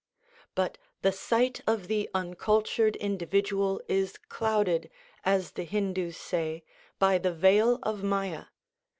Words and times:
But 0.55 0.79
the 1.03 1.11
sight 1.11 1.61
of 1.67 1.85
the 1.87 2.09
uncultured 2.15 2.95
individual 2.95 3.79
is 3.87 4.17
clouded, 4.29 4.89
as 5.23 5.51
the 5.51 5.63
Hindus 5.63 6.17
say, 6.17 6.63
by 6.97 7.19
the 7.19 7.31
veil 7.31 7.77
of 7.83 7.99
Mâyâ. 7.99 8.47